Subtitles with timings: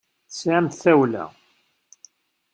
[0.29, 1.25] Tesɛamt tawla.